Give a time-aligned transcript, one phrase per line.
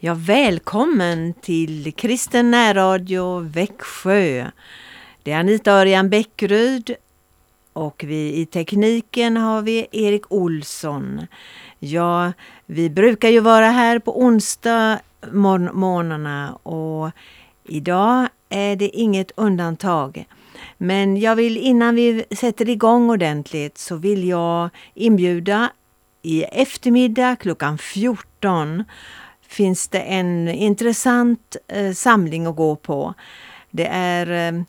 [0.00, 4.50] Ja, välkommen till Kristen närradio Växjö.
[5.22, 6.94] Det är Anita Örjan Bäckryd
[7.72, 11.26] och vi i tekniken har vi Erik Olsson.
[11.78, 12.32] Ja,
[12.66, 15.00] vi brukar ju vara här på onsdag
[15.32, 17.10] morgnarna och
[17.64, 20.24] idag är det inget undantag.
[20.76, 25.70] Men jag vill innan vi sätter igång ordentligt så vill jag inbjuda
[26.22, 28.84] i eftermiddag klockan 14
[29.48, 33.14] finns det en intressant eh, samling att gå på.
[33.70, 34.62] Det är eh,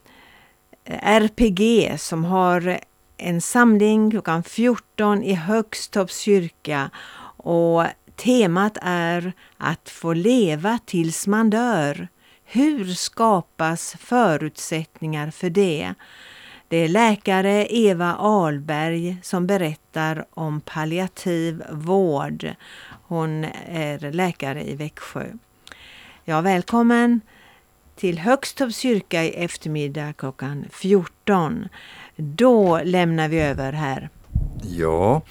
[1.02, 2.80] RPG som har
[3.18, 6.90] en samling klockan 14 i Högstorps kyrka
[7.38, 12.08] och temat är att få leva tills man dör.
[12.44, 15.94] Hur skapas förutsättningar för det?
[16.70, 22.48] Det är läkare Eva Alberg som berättar om palliativ vård.
[23.08, 25.26] Hon är läkare i Växjö.
[26.26, 27.22] Ja, välkommen
[27.96, 31.68] till Högstorps kyrka i eftermiddag klockan 14.
[32.16, 34.10] Då lämnar vi över här.
[34.64, 35.22] Ja,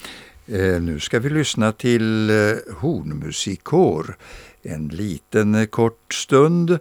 [0.46, 2.36] eh, nu ska vi lyssna till eh,
[2.80, 4.16] hornmusikkår.
[4.62, 6.78] En liten eh, kort stund.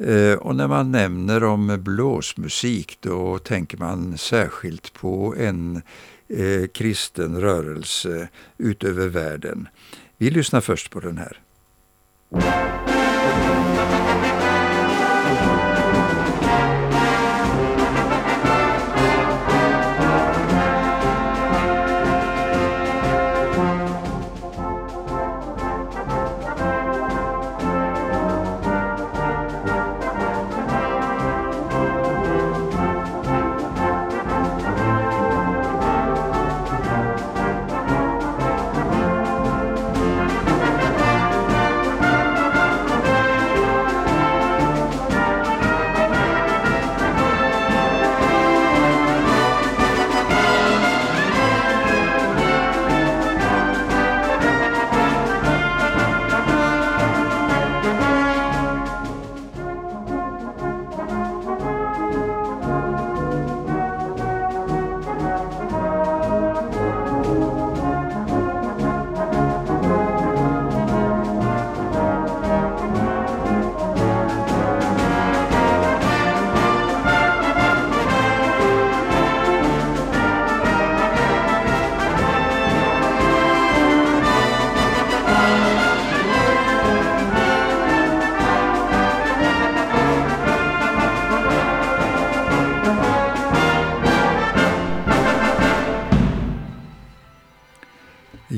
[0.00, 5.82] Eh, och när man nämner om blåsmusik då tänker man särskilt på en
[6.28, 9.68] eh, kristen rörelse utöver världen.
[10.16, 11.40] Vi lyssnar först på den här.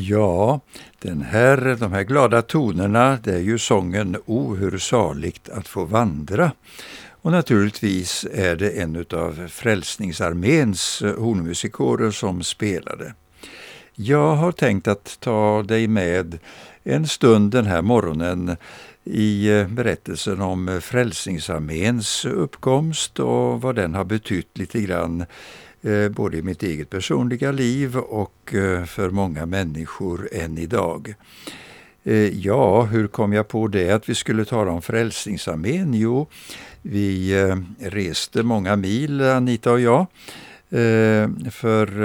[0.09, 0.61] Ja,
[0.99, 5.85] den här, de här glada tonerna, det är ju sången O hur saligt att få
[5.85, 6.53] vandra.
[7.11, 13.15] Och naturligtvis är det en av Frälsningsarméns eh, hornmusikorer som spelade.
[13.95, 16.39] Jag har tänkt att ta dig med
[16.85, 18.57] en stund den här morgonen
[19.05, 25.27] i eh, berättelsen om Frälsningsarméns uppkomst och vad den har betytt lite grann Eh,
[25.85, 31.15] Eh, både i mitt eget personliga liv och eh, för många människor än idag.
[32.05, 35.95] Eh, ja, hur kom jag på det att vi skulle tala om Frälsningsarmén?
[35.95, 36.27] Jo,
[36.83, 37.35] vi
[37.81, 40.07] reste många mil, Anita och jag,
[41.51, 42.01] för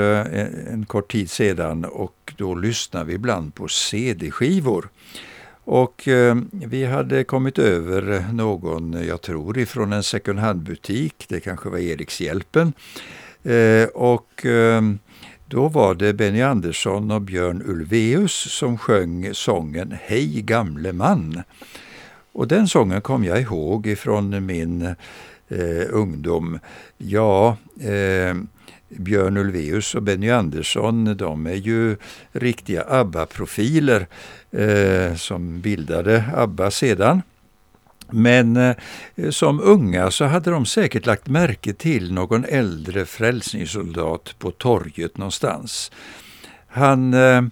[0.74, 4.90] en kort tid sedan och då lyssnade vi ibland på CD-skivor.
[5.64, 6.08] Och
[6.52, 12.74] vi hade kommit över någon, jag tror ifrån en second hand-butik, det kanske var Erikshjälpen,
[13.48, 14.82] Eh, och eh,
[15.46, 21.44] då var det Benny Andersson och Björn Ulvaeus som sjöng sången Hej gamle man.
[22.32, 24.82] Och den sången kom jag ihåg ifrån min
[25.48, 26.60] eh, ungdom.
[26.98, 28.36] Ja, eh,
[28.90, 31.96] Björn Ulvaeus och Benny Andersson, de är ju
[32.32, 34.08] riktiga ABBA-profiler
[34.52, 37.22] eh, som bildade ABBA sedan.
[38.12, 38.76] Men eh,
[39.30, 45.92] som unga så hade de säkert lagt märke till någon äldre frälsningssoldat på torget någonstans.
[46.68, 47.44] Han eh,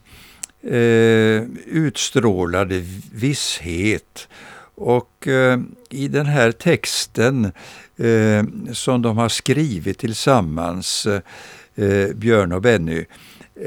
[0.74, 4.28] eh utstrålade visshet
[4.76, 5.60] och eh,
[5.90, 7.52] i den här texten
[7.98, 8.44] eh,
[8.74, 11.22] som de har skrivit tillsammans, eh,
[11.76, 13.06] eh Björn och Benny,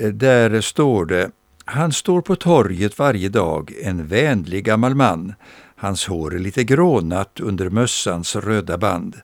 [0.00, 1.30] eh, där står det
[1.64, 5.34] Han står på torget varje dag, en vänlig gammal man.
[5.80, 9.16] Hans hår är lite grånat under mössans röda band.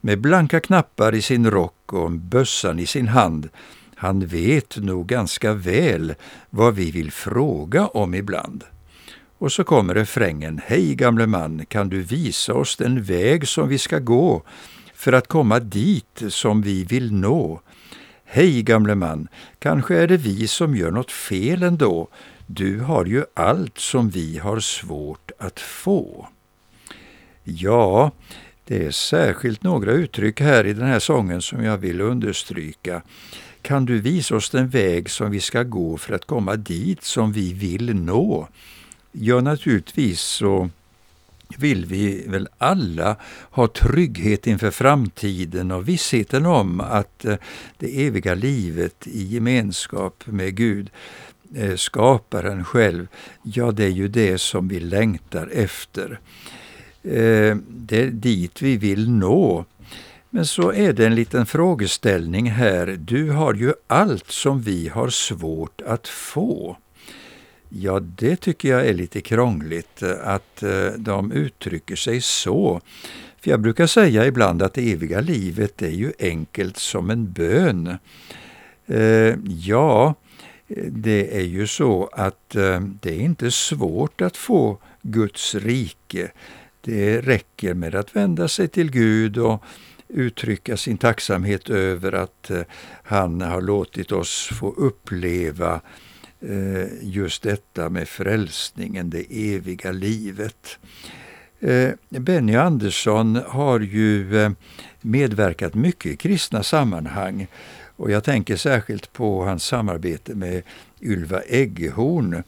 [0.00, 3.48] Med blanka knappar i sin rock och bössan i sin hand.
[3.94, 6.14] Han vet nog ganska väl
[6.50, 8.64] vad vi vill fråga om ibland.
[9.38, 10.60] Och så kommer refrängen.
[10.64, 14.42] Hej gamle man, kan du visa oss den väg som vi ska gå
[14.94, 17.60] för att komma dit som vi vill nå?
[18.24, 19.28] Hej gamle man,
[19.58, 22.08] kanske är det vi som gör något fel ändå.
[22.52, 26.28] Du har ju allt som vi har svårt att få.
[27.44, 28.10] Ja,
[28.64, 33.02] det är särskilt några uttryck här i den här sången som jag vill understryka.
[33.62, 37.32] Kan du visa oss den väg som vi ska gå för att komma dit som
[37.32, 38.48] vi vill nå?
[39.12, 40.70] Ja, naturligtvis så
[41.58, 43.16] vill vi väl alla
[43.50, 47.36] ha trygghet inför framtiden och vissheten om att eh,
[47.78, 50.90] det eviga livet i gemenskap med Gud,
[51.54, 53.06] Eh, skaparen själv,
[53.42, 56.20] ja det är ju det som vi längtar efter.
[57.02, 59.64] Eh, det är dit vi vill nå.
[60.30, 62.86] Men så är det en liten frågeställning här.
[62.86, 66.76] Du har ju allt som vi har svårt att få.
[67.68, 70.62] Ja, det tycker jag är lite krångligt eh, att
[70.96, 72.80] de uttrycker sig så.
[73.40, 77.98] För jag brukar säga ibland att det eviga livet är ju enkelt som en bön.
[79.44, 80.14] Ja,
[80.76, 86.30] det är ju så att eh, det är inte svårt att få Guds rike.
[86.80, 89.64] Det räcker med att vända sig till Gud och
[90.08, 92.62] uttrycka sin tacksamhet över att eh,
[93.02, 95.80] han har låtit oss få uppleva
[96.40, 100.78] eh, just detta med frälsningen, det eviga livet.
[102.08, 104.54] Benny Andersson har ju
[105.00, 107.46] medverkat mycket i kristna sammanhang
[108.00, 110.62] och jag tänker särskilt på hans samarbete med
[111.00, 112.42] Ylva Eggehorn.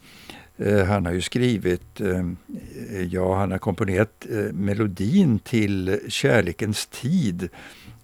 [0.57, 7.49] Eh, han har ju skrivit, eh, ja han har komponerat eh, melodin till Kärlekens tid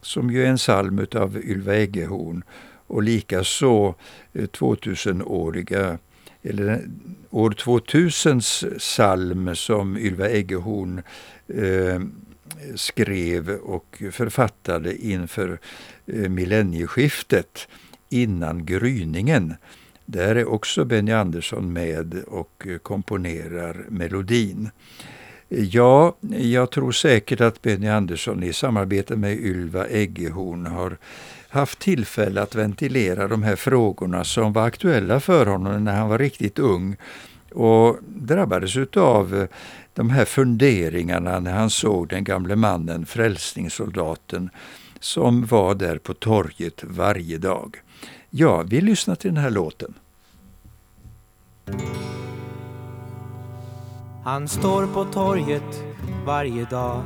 [0.01, 2.44] som ju är en psalm av Ylva Eggehorn
[2.88, 3.95] och likaså
[4.34, 5.98] 2000-åriga
[6.44, 6.81] eller
[7.30, 11.02] år 2000s psalm som Ylva Eggehorn
[11.48, 12.00] eh,
[12.76, 15.60] skrev och författade inför
[16.06, 17.68] eh, millennieskiftet
[18.10, 19.56] innan gryningen.
[20.06, 24.70] Där är också Benny Andersson med och eh, komponerar melodin.
[25.50, 30.98] Ja, jag tror säkert att Benny Andersson i samarbete med Ylva Eggehorn har
[31.50, 36.18] haft tillfälle att ventilera de här frågorna som var aktuella för honom när han var
[36.18, 36.96] riktigt ung
[37.51, 39.48] och drabbades av eh,
[39.94, 44.50] de här funderingarna när han såg den gamle mannen, frälsningssoldaten,
[45.00, 47.78] som var där på torget varje dag.
[48.30, 49.94] Ja, vi lyssnar till den här låten.
[54.24, 55.84] Han står på torget
[56.25, 57.04] varje dag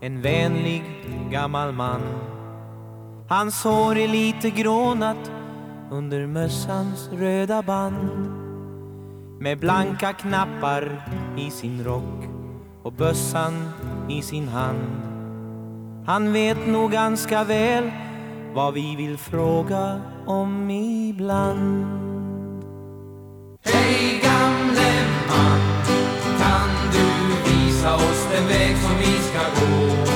[0.00, 0.84] En vänlig
[1.30, 2.00] gammal man
[3.28, 5.30] Hans hår är lite grånat
[5.90, 8.45] under mössans röda band
[9.38, 11.02] med blanka knappar
[11.38, 12.24] i sin rock
[12.82, 13.68] och bössan
[14.08, 15.02] i sin hand
[16.06, 17.90] Han vet nog ganska väl
[18.54, 21.86] vad vi vill fråga om ibland
[23.64, 24.92] Hej gamle
[25.28, 25.60] man
[26.38, 30.15] kan du visa oss den väg som vi ska gå?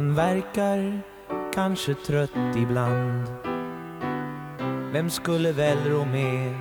[0.00, 1.00] Han verkar
[1.54, 3.28] kanske trött ibland.
[4.92, 6.54] Vem skulle väl rå med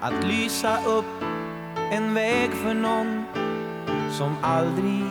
[0.00, 1.22] Att lysa upp
[1.92, 3.24] en väg för någon
[4.10, 5.04] Som aldrig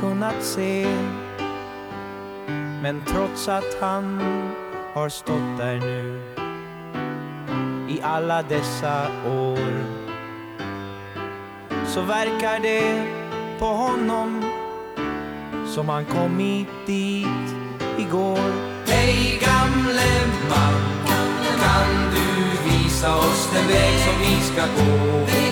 [0.00, 0.86] kunnat se?
[2.82, 4.20] Men trots att han
[4.94, 6.20] har stått där nu
[7.88, 9.84] I alla dessa år
[11.86, 13.06] Så verkar det
[13.58, 14.43] på honom
[15.74, 17.54] som han kommit dit
[17.98, 18.52] igår
[18.86, 20.10] Hej gamle
[20.48, 20.74] man,
[21.60, 22.26] kan du
[22.68, 25.43] visa oss den väg som vi ska gå?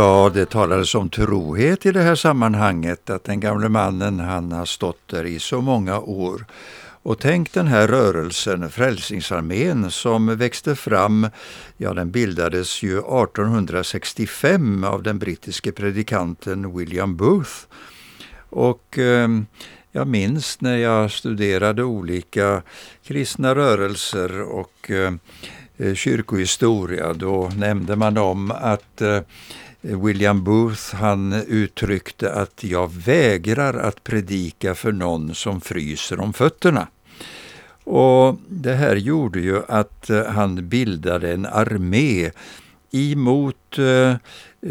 [0.00, 4.64] Ja, det talades om trohet i det här sammanhanget, att den gamle mannen han har
[4.64, 6.46] stått där i så många år.
[7.02, 11.28] Och tänk den här rörelsen, Frälsningsarmén, som växte fram,
[11.76, 17.54] ja den bildades ju 1865 av den brittiske predikanten William Booth.
[18.50, 19.28] Och eh,
[19.92, 22.62] jag minns när jag studerade olika
[23.04, 25.12] kristna rörelser och eh,
[25.76, 29.20] eh kyrkohistoria, då nämnde man om att eh,
[29.80, 36.88] William Booth han uttryckte att jag vägrar att predika för någon som fryser om fötterna.
[37.84, 42.30] Och Det här gjorde ju att eh, han bildade en armé
[42.92, 44.14] emot eh,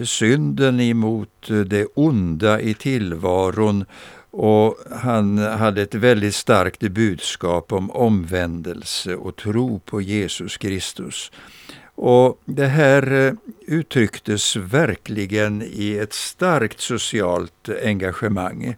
[0.04, 3.86] synden, emot eh, det onda i tillvaron
[4.32, 11.32] och han hade ett väldigt starkt budskap om omvändelse och tro på Jesus Kristus.
[12.02, 13.34] Och Det här eh,
[13.68, 18.76] uttrycktes verkligen i ett starkt socialt engagemang.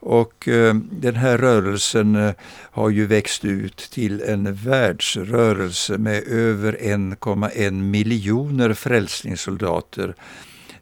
[0.00, 2.32] Och eh, den här rörelsen eh,
[2.70, 10.14] har ju växt ut till en världsrörelse med över 1,1 miljoner frälsningssoldater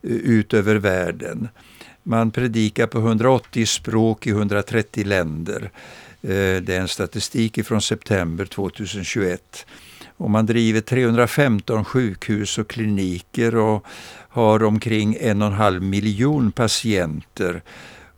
[0.02, 1.48] ut över världen.
[2.02, 5.70] Man predikar på 180 språk i 130 länder.
[6.20, 9.66] Det är en statistik från september 2021.
[10.20, 13.86] Och man driver 315 sjukhus och kliniker och
[14.28, 17.62] har omkring en och en halv miljon patienter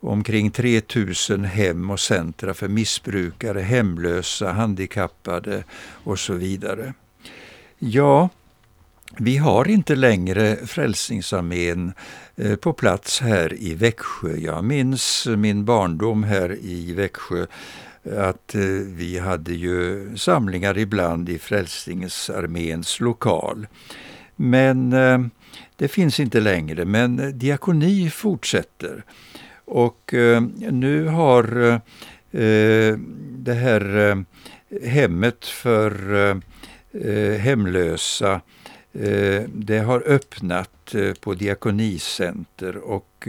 [0.00, 5.64] omkring 3000 hem och centra för missbrukare, hemlösa, handikappade
[6.04, 6.94] och så vidare.
[7.78, 8.28] Ja,
[9.18, 11.92] vi har inte längre Frälsningsarmén
[12.36, 14.36] eh, på plats här i Växjö.
[14.36, 17.46] Jag minns min barndom här i Växjö
[18.04, 23.66] att eh, vi hade ju samlingar ibland i Frälsningsarméns lokal.
[24.36, 25.20] Men eh,
[25.76, 29.04] det finns inte längre, men eh, diakoni fortsätter.
[29.64, 31.74] Och eh, nu har eh,
[32.42, 32.98] eh,
[33.30, 34.24] det här
[34.84, 36.42] hemmet för
[37.38, 38.40] hemlösa
[39.46, 43.28] det har öppnat på Diakonicenter och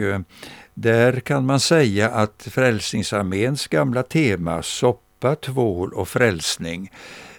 [0.74, 6.92] där kan man säga att Frälsningsarméns gamla tema soppa, tvål och frälsning,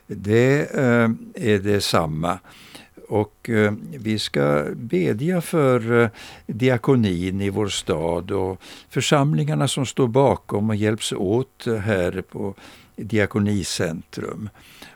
[0.07, 2.38] det eh, är detsamma.
[3.08, 6.08] Och eh, vi ska bedja för eh,
[6.46, 12.54] diakonin i vår stad och församlingarna som står bakom och hjälps åt här på
[12.96, 14.49] Diakonicentrum.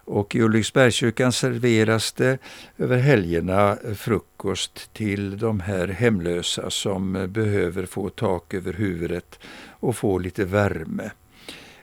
[0.04, 2.38] Och i Ulriksbergskyrkan serveras det
[2.78, 9.38] över helgerna frukost till de här hemlösa som eh, behöver få tak över huvudet
[9.68, 11.10] och få lite värme.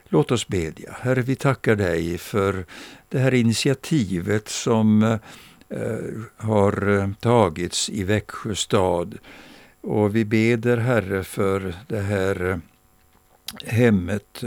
[0.09, 0.95] Låt oss bedja.
[1.01, 2.65] Herre, vi tackar dig för
[3.09, 5.17] det här initiativet som eh,
[5.69, 9.17] Eh, har eh, tagits i Växjö stad.
[9.81, 12.57] Och vi beder Herre för det här eh,
[13.65, 14.43] hemmet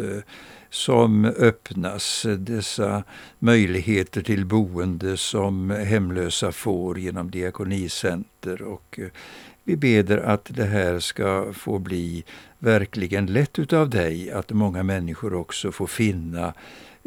[0.70, 3.02] som öppnas, dessa
[3.38, 8.62] möjligheter till boende som hemlösa får genom Diakonicenter.
[8.62, 8.98] Och
[9.64, 12.24] vi beder att det här ska få bli
[12.58, 16.52] verkligen lätt utav dig, att många människor också får finna eh,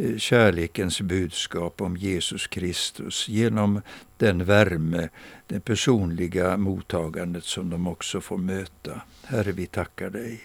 [0.01, 3.81] Eh, kärlekens budskap om Jesus Kristus genom
[4.17, 5.09] den värme,
[5.47, 9.01] det personliga mottagandet som de också får möta.
[9.23, 10.41] Herre, vi tackar dig.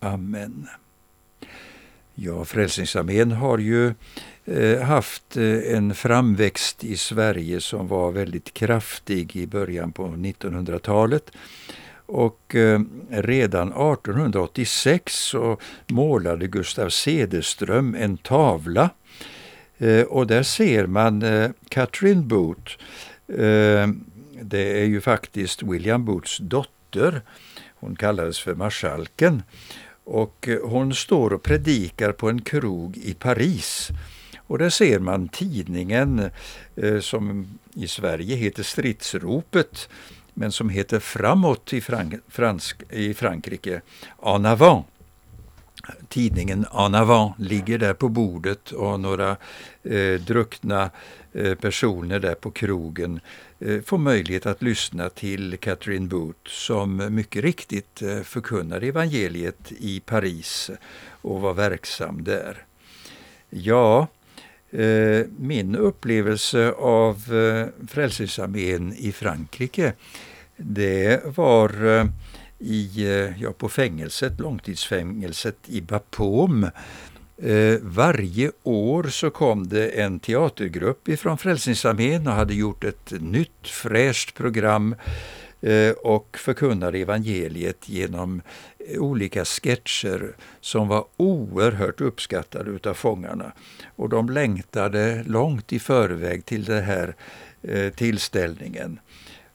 [0.00, 0.68] Amen.
[2.14, 3.94] Ja, Frälsningsarmén har ju
[4.44, 11.30] eh, haft eh, en framväxt i Sverige som var väldigt kraftig i början på 1900-talet.
[12.10, 18.90] Och eh, redan 1886 så målade Gustav Cederström en tavla
[19.78, 22.72] eh, och där ser man eh, Catherine Booth.
[23.28, 23.88] Eh,
[24.42, 27.22] det är ju faktiskt William Booths dotter.
[27.74, 29.42] Hon kallades för marskalken.
[30.04, 33.88] Och hon står och predikar på en krog i Paris.
[34.50, 36.30] Och där ser man tidningen
[36.76, 39.88] eh, som i Sverige heter Stridsropet
[40.34, 43.80] men som heter Framåt i, Frank fransk, i Frankrike,
[44.22, 44.86] En avant.
[46.08, 49.36] Tidningen En avant ligger där på bordet och några
[49.82, 50.90] eh, druckna
[51.32, 53.20] eh, personer där på krogen
[53.64, 60.00] Eh, får möjlighet att lyssna till Catherine Booth som mycket riktigt eh, förkunnar evangeliet i
[60.00, 60.70] Paris
[61.22, 62.64] och var verksam där.
[63.50, 64.06] Ja,
[64.72, 69.92] Eh, min upplevelse av eh, Frälsningsarmén i Frankrike
[70.56, 72.04] det var eh,
[72.58, 73.06] i,
[73.38, 76.70] ja, på fängelset, långtidsfängelset i Bapaume.
[77.80, 84.34] Varje år så kom det en teatergrupp ifrån Frälsningsarmén och hade gjort ett nytt fräscht
[84.34, 84.94] program
[86.02, 88.42] och förkunnade evangeliet genom
[88.98, 93.52] olika sketcher som var oerhört uppskattade utav fångarna.
[93.96, 97.14] Och de längtade långt i förväg till den här
[97.62, 99.00] eh, tillställningen.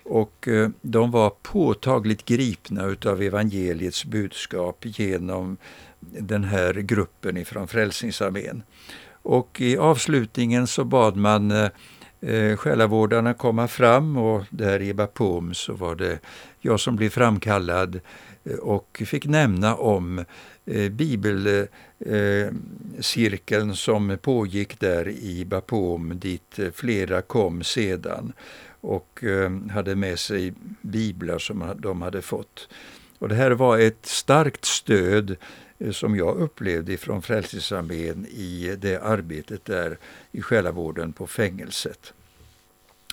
[0.04, 5.58] Och eh, de var påtagligt gripna utav evangeliets budskap genom
[6.00, 8.64] den här gruppen ifrån Frälsningsarmén.
[9.22, 11.70] Och i avslutningen så bad man eh,
[12.22, 16.20] eh själavårdarna komma fram och där i Bapom så var det
[16.60, 18.00] jag som blev framkallad
[18.62, 20.26] och fick nämna om
[20.66, 28.34] eh, bibelcirkeln eh, som pågick där i Bapom dit eh, flera kom sedan
[28.82, 32.70] och eh, hade med sig biblar som de hade fått.
[33.20, 35.38] Och det här var ett starkt stöd
[35.80, 39.98] Eh, som jag upplevde från Frälsningsarmén i det arbetet där
[40.32, 42.14] i själavården på fängelset.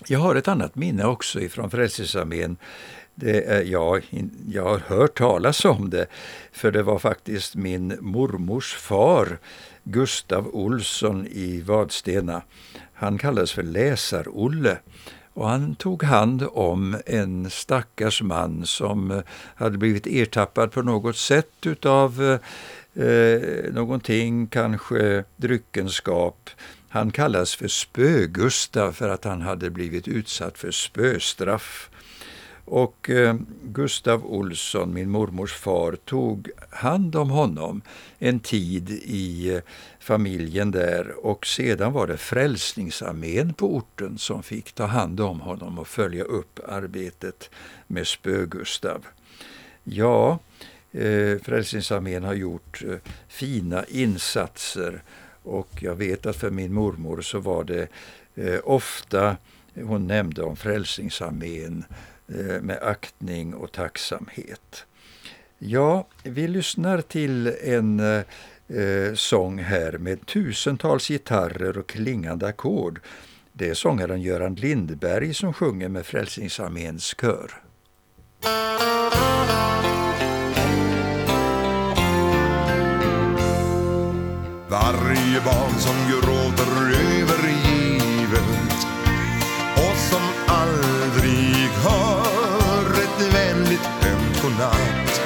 [0.06, 2.56] Jag har ett annat minne också ifrån Frälsningsarmén.
[3.24, 4.00] Det är, ja,
[4.48, 6.06] jag har hört talas om det,
[6.52, 9.38] för det var faktiskt min mormors far,
[9.84, 12.42] Gustav Olsson i Vadstena.
[12.92, 14.78] Han kallades för Läsar-Olle
[15.34, 19.22] och han tog hand om en stackars man som eh,
[19.54, 22.40] hade blivit ertappad på något sätt utav
[22.94, 26.50] eh, eh, någonting, kanske dryckenskap.
[26.88, 31.88] Han kallas för Spö-Gustav för att han hade blivit utsatt för spöstraff.
[32.64, 37.82] Och eh, Gustav Olsson, min mormors far, tog hand om honom
[38.18, 39.60] en tid i eh,
[40.00, 45.78] familjen där och sedan var det Frälsningsarmén på orten som fick ta hand om honom
[45.78, 47.50] och följa upp arbetet
[47.86, 49.06] med Spö-Gustav.
[49.84, 50.38] Ja,
[50.92, 52.96] eh, Frälsningsarmén har gjort eh,
[53.28, 55.02] fina insatser
[55.42, 57.88] och jag vet att för min mormor så var det
[58.34, 59.36] eh, ofta
[59.74, 64.84] hon nämnde om Frälsningsarmén Eh, Eh, med aktning och tacksamhet.
[65.58, 73.00] Ja, vi lyssnar till en eh, sång här med tusentals gitarrer och klingande ackord.
[73.52, 77.50] Det är sångaren Göran Lindberg som sjunger med Frälsningsarméns kör.
[84.68, 87.71] Varje barn som gråter övergivet
[94.52, 95.22] godnatt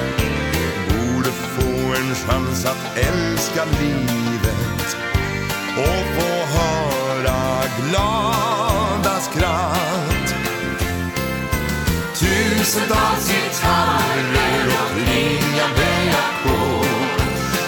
[0.89, 4.97] borde få en chans att älska livet
[5.77, 10.35] och få höra glada skratt.
[12.15, 17.21] Tusentals gitarrer och klingande ackord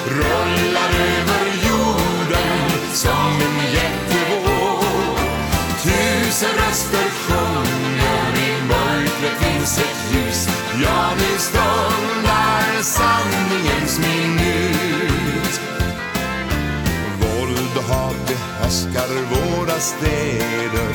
[0.07, 5.19] rullar över jorden som en jättevåg.
[5.83, 10.58] Tusen röster sjunger, i mörkret finns ett ljus.
[10.83, 15.61] Ja, nu stundar sanningens minut.
[17.19, 20.93] Våld och hat behärskar våra städer.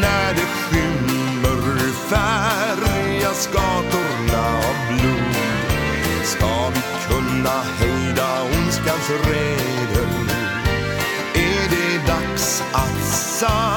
[0.00, 5.34] När det skymmer färgas gatorna av blod.
[6.24, 9.74] Ska vi kunna hejda ondskans räder?
[11.34, 13.73] är det dags att samla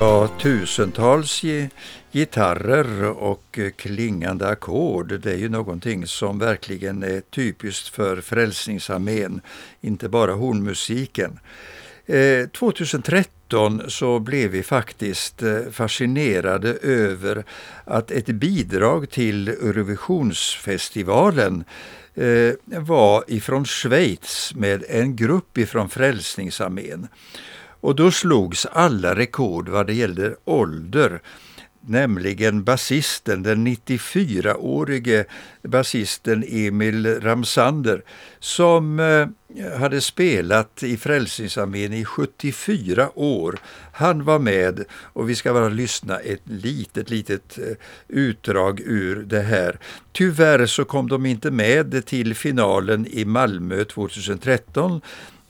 [0.00, 1.42] Ja, tusentals
[2.12, 9.40] gitarrer och eh, klingande ackord, det är ju någonting som verkligen är typiskt för Frälsningsarmén,
[9.80, 11.38] inte bara hornmusiken.
[12.06, 17.44] Eh, 2013 så blev vi faktiskt eh, fascinerade över
[17.84, 21.64] att ett bidrag till Eurovisionsfestivalen
[22.64, 27.08] var ifrån Schweiz med en grupp ifrån Frälsningsarmén.
[27.80, 31.20] Och då slogs alla rekord vad det gällde ålder,
[31.80, 35.24] nämligen basisten, den 94-årige
[35.62, 38.02] basisten Emil Ramsander,
[38.38, 39.28] som eh,
[39.78, 43.58] hade spelat i Frälsningsarmén i 74 år.
[43.92, 47.64] Han var med och vi ska bara lyssna ett litet, litet eh,
[48.08, 49.78] utdrag ur det här.
[50.12, 55.00] Tyvärr så kom de inte med till finalen i Malmö 2013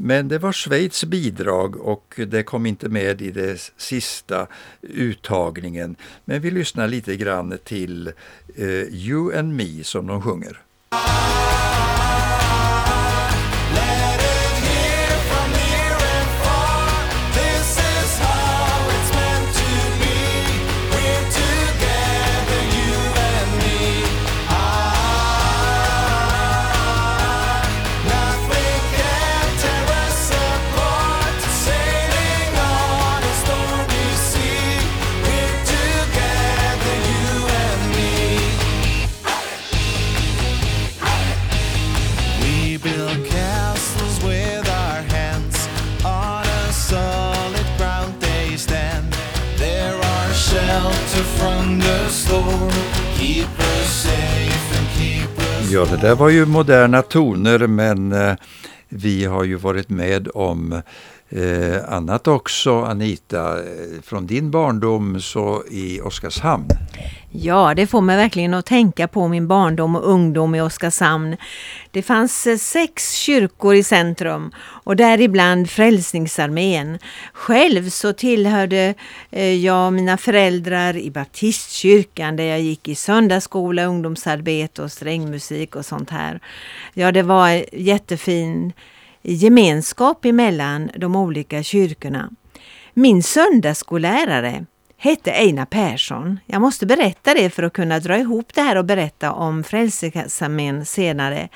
[0.00, 4.46] men det var Schweiz bidrag och det kom inte med i den sista
[4.82, 5.96] uttagningen.
[6.24, 8.12] Men vi lyssnar lite grann till
[8.56, 10.60] eh, You and Me som de sjunger.
[55.78, 58.34] Ja, det där var ju moderna toner men eh,
[58.88, 60.82] vi har ju varit med om
[61.28, 66.68] eh, annat också, Anita, eh, från din barndom så i Oskarshamn.
[67.30, 71.36] Ja, det får mig verkligen att tänka på min barndom och ungdom i Oskarshamn.
[71.90, 76.98] Det fanns eh, sex kyrkor i centrum och däribland Frälsningsarmén.
[77.32, 78.94] Själv så tillhörde
[79.30, 85.76] eh, jag jag mina föräldrar i baptistkyrkan där jag gick i söndagsskola, ungdomsarbete och strängmusik
[85.76, 86.40] och sånt här.
[86.94, 88.72] Ja, det var jättefin
[89.34, 92.30] gemenskap emellan de olika kyrkorna.
[92.94, 94.64] Min söndagsskollärare
[94.96, 96.40] hette Einar Persson.
[96.46, 100.84] Jag måste berätta det för att kunna dra ihop det här och berätta om Frälsningsarmén
[100.84, 101.48] senare.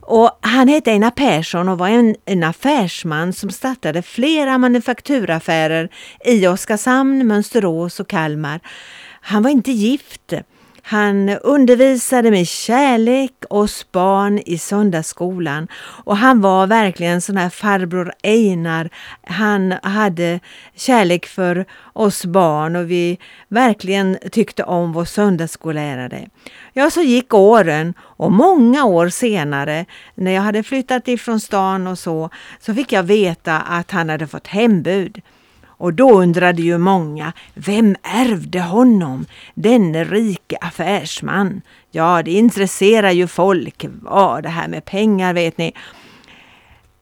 [0.00, 5.88] Och han hette Einar Persson och var en, en affärsman som startade flera manufakturaffärer
[6.24, 8.60] i Oskarshamn, Mönsterås och Kalmar.
[9.20, 10.32] Han var inte gift
[10.86, 15.68] han undervisade med kärlek oss barn i söndagsskolan
[16.04, 18.90] och han var verkligen sån här farbror Einar.
[19.26, 20.40] Han hade
[20.74, 23.18] kärlek för oss barn och vi
[23.48, 26.28] verkligen tyckte om vår söndagsskollärare.
[26.72, 31.98] Ja, så gick åren och många år senare när jag hade flyttat ifrån stan och
[31.98, 35.22] så, så fick jag veta att han hade fått hembud.
[35.84, 41.60] Och då undrade ju många, vem ärvde honom, denne rike affärsman?
[41.90, 45.72] Ja, det intresserar ju folk, vad det här med pengar vet ni.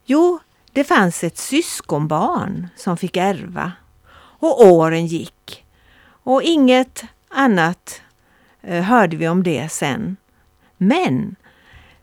[0.04, 0.38] Jo,
[0.72, 3.72] det fanns ett syskonbarn som fick ärva.
[4.14, 5.64] Och åren gick.
[6.22, 8.02] Och inget annat
[8.62, 10.16] eh, hörde vi om det sen.
[10.76, 11.36] Men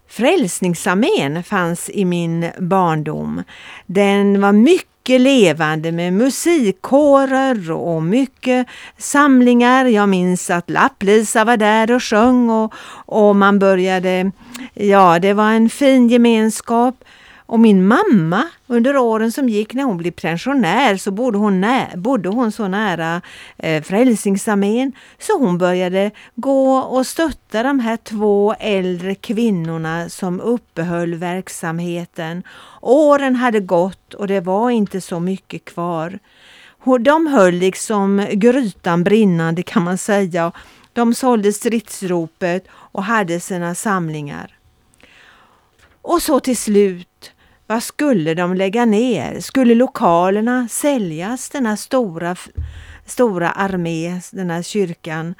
[0.07, 3.43] Frälsningsarmén fanns i min barndom.
[3.85, 9.85] Den var mycket mycket levande med musikkårer och mycket samlingar.
[9.85, 12.73] Jag minns att Lapplisa var där och sjöng och,
[13.05, 14.31] och man började,
[14.73, 16.95] ja det var en fin gemenskap.
[17.49, 21.87] Och min mamma under åren som gick när hon blev pensionär så bodde hon, nä
[21.95, 23.21] bodde hon så nära
[23.57, 31.15] eh, Frälsningsarmén så hon började gå och stötta de här två äldre kvinnorna som uppehöll
[31.15, 32.43] verksamheten.
[32.81, 36.19] Åren hade gått och det var inte så mycket kvar.
[36.99, 40.51] De höll liksom grytan brinnande kan man säga.
[40.93, 44.55] De sålde stridsropet och hade sina samlingar.
[46.01, 47.08] Och så till slut
[47.69, 49.39] vad skulle de lägga ner?
[49.39, 52.35] Skulle lokalerna säljas, denna stora,
[53.05, 55.35] stora armé, den här kyrkan?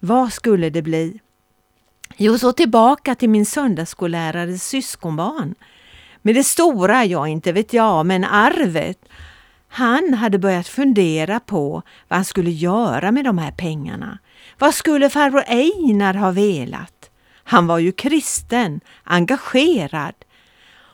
[0.00, 1.20] Vad skulle det bli?
[2.16, 5.54] Jo, så tillbaka till min söndagsskollärares syskonbarn.
[6.22, 8.98] Med det stora, ja inte vet jag, men arvet.
[9.68, 14.18] Han hade börjat fundera på vad han skulle göra med de här pengarna.
[14.58, 17.10] Vad skulle farbror Einar ha velat?
[17.44, 20.14] Han var ju kristen, engagerad.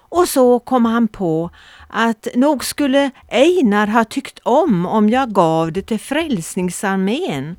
[0.09, 1.51] Och så kom han på
[1.89, 7.57] att nog skulle Einar ha tyckt om om jag gav det till Frälsningsarmén.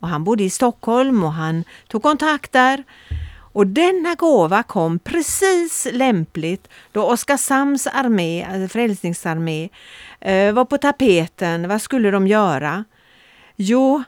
[0.00, 2.84] Och han bodde i Stockholm och han tog kontakt där.
[3.54, 9.68] Och denna gåva kom precis lämpligt då Oskarshamns armé, alltså Frälsningsarmé,
[10.20, 11.68] eh, var på tapeten.
[11.68, 12.84] Vad skulle de göra?
[13.56, 14.02] Jo,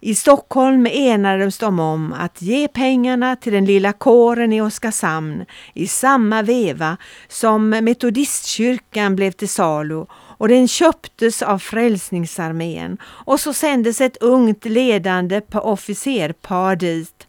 [0.00, 5.86] i Stockholm enades de om att ge pengarna till den lilla kåren i Oskarshamn i
[5.86, 6.96] samma veva
[7.28, 14.64] som metodistkyrkan blev till salu och den köptes av Frälsningsarmén och så sändes ett ungt
[14.64, 17.26] ledande officerpar dit.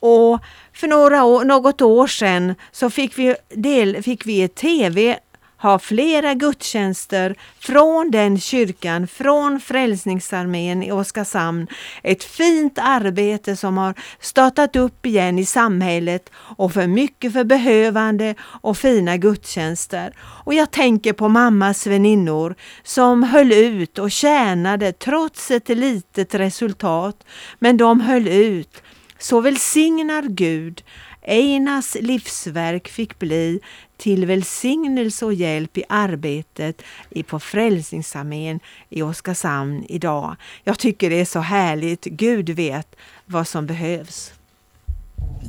[0.00, 0.40] Och
[0.72, 5.18] för några år, något år sedan så fick vi, del, fick vi ett tv
[5.64, 11.66] ha flera gudstjänster från den kyrkan, från Frälsningsarmén i Oskarshamn.
[12.02, 18.34] Ett fint arbete som har startat upp igen i samhället och för mycket för behövande
[18.40, 20.12] och fina gudstjänster.
[20.20, 27.24] Och jag tänker på mammas väninnor som höll ut och tjänade trots ett litet resultat.
[27.58, 28.82] Men de höll ut.
[29.18, 30.82] Så välsignar Gud
[31.24, 33.60] Einas livsverk fick bli
[33.96, 36.82] till välsignelse och hjälp i arbetet
[37.26, 40.36] på Frälsningsarmén i Oskarshamn idag.
[40.64, 42.04] Jag tycker det är så härligt.
[42.04, 44.32] Gud vet vad som behövs.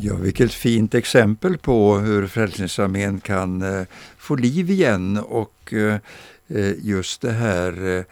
[0.01, 3.85] Ja, vilket fint exempel på hur Frälsningsarmén kan eh,
[4.17, 5.99] få liv igen och eh,
[6.47, 8.05] eh, just det här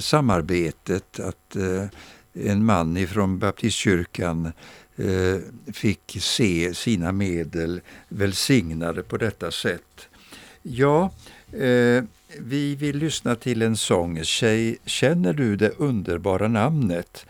[0.00, 1.56] samarbetet att
[2.34, 4.52] en man ifrån baptistkyrkan
[4.98, 5.40] Eh,
[5.72, 10.08] fick se sina medel välsignade på detta sätt.
[10.62, 11.10] Ja,
[11.52, 12.04] eh,
[12.38, 14.24] vi vill lyssna till en sång,
[14.84, 17.26] Känner du det underbara namnet?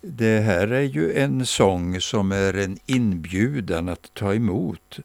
[0.00, 4.98] Det här är ju en sång som är en inbjudan att ta emot.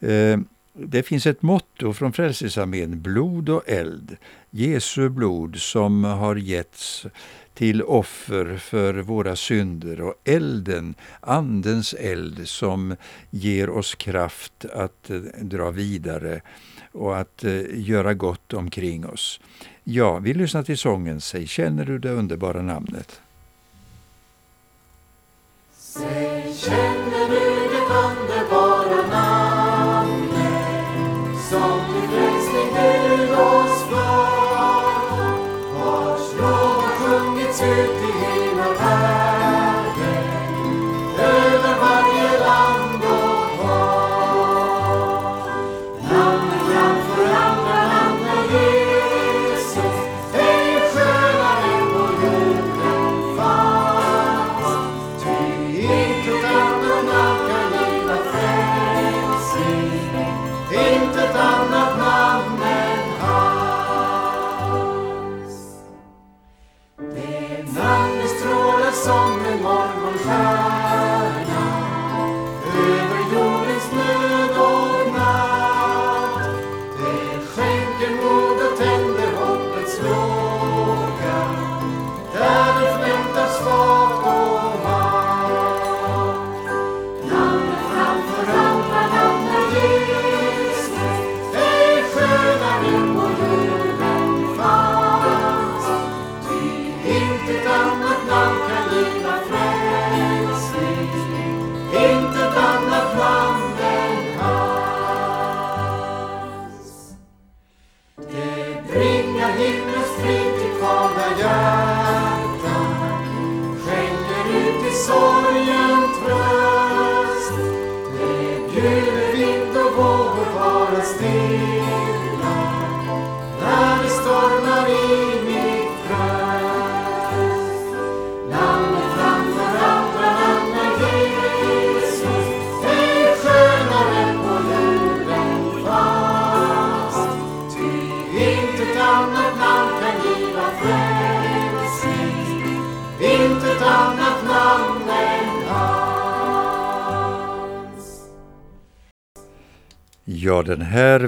[0.00, 0.38] Eh,
[0.72, 4.16] det finns ett motto från Frälsningsarmén, blod och eld.
[4.50, 7.06] Jesu blod som har getts
[7.56, 12.96] till offer för våra synder och elden, Andens eld som
[13.30, 16.40] ger oss kraft att eh, dra vidare
[16.92, 19.40] och att eh, göra gott omkring oss.
[19.84, 23.20] Ja, vi lyssnar till sången Säg känner du det underbara namnet?
[25.72, 27.25] Säg känner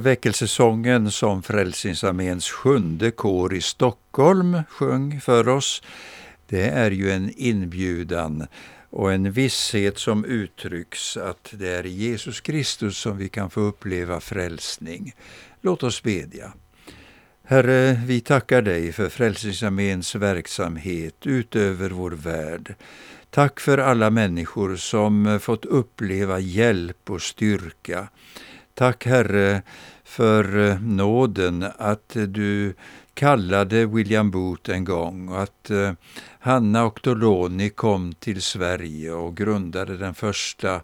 [0.09, 5.83] väckelsesången som Frälsningsarméns sjunde kår i Stockholm sjöng för oss,
[6.47, 8.47] det är ju en inbjudan
[8.91, 13.61] och en visshet som uttrycks att det är i Jesus Kristus som vi kan få
[13.61, 15.15] uppleva frälsning.
[15.61, 16.53] Låt oss bedja.
[17.45, 22.75] Herre, vi tackar dig för Frälsningsarméns verksamhet utöver vår värld.
[23.31, 28.09] Tack för alla människor som fått uppleva hjälp och styrka.
[28.79, 29.63] Tack Herre
[30.09, 32.75] för eh, nåden att eh, du
[33.15, 35.93] kallade William Booth en gång och att eh,
[36.39, 40.81] Hanna Hanna Doloni kom till Sverige och grundade den första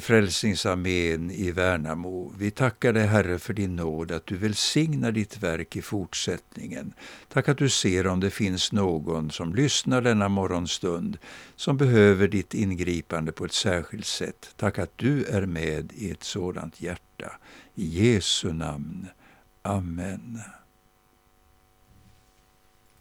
[0.00, 2.32] Frälsningsarmén i Värnamo.
[2.38, 6.92] Vi tackar dig Herre för din nåd, att du välsignar ditt verk i fortsättningen.
[7.28, 11.18] Tack att du ser om det finns någon som lyssnar denna morgonstund
[11.56, 14.54] som behöver ditt ingripande på ett särskilt sätt.
[14.56, 17.11] Tack att du är med i ett sådant hjärta.
[17.76, 19.10] I Jesu namn.
[19.64, 20.61] Amen.